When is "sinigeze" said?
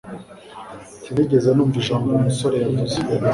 1.01-1.49